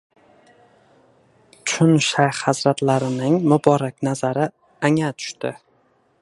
Chun 1.71 1.93
shayx 2.05 2.39
hazratlarining 2.47 3.37
muborak 3.53 4.03
nazari 4.09 4.49
anga 4.91 5.13
tushti 5.21 5.55